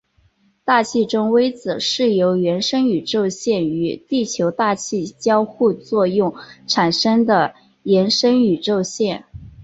[0.65, 6.33] 大气中微子是由原生宇宙线与地球大气交互作用
[6.65, 7.53] 产生的
[7.85, 9.25] 衍生宇宙线。